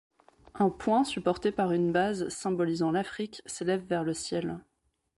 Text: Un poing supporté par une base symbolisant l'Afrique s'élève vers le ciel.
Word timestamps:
Un 0.55 0.71
poing 0.71 1.03
supporté 1.03 1.51
par 1.51 1.73
une 1.73 1.91
base 1.91 2.27
symbolisant 2.29 2.89
l'Afrique 2.89 3.43
s'élève 3.45 3.83
vers 3.85 4.03
le 4.03 4.15
ciel. 4.15 4.57